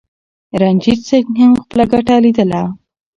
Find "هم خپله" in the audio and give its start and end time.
1.41-1.83